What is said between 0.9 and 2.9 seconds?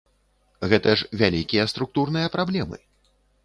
ж вялікія структурныя праблемы.